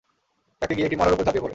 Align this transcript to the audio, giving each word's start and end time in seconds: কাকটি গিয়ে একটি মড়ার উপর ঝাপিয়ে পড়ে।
কাকটি 0.61 0.73
গিয়ে 0.75 0.85
একটি 0.85 0.97
মড়ার 0.97 1.13
উপর 1.13 1.23
ঝাপিয়ে 1.23 1.41
পড়ে। 1.41 1.49